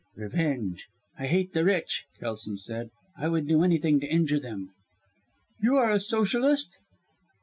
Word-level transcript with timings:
"Revenge! 0.15 0.87
I 1.19 1.27
hate 1.27 1.53
the 1.53 1.63
rich," 1.63 2.05
Kelson 2.19 2.57
said. 2.57 2.89
"I 3.19 3.27
would 3.27 3.47
do 3.47 3.61
anything 3.63 3.99
to 3.99 4.07
injure 4.11 4.39
them." 4.39 4.71
"You 5.61 5.75
are 5.75 5.91
a 5.91 5.99
Socialist?" 5.99 6.79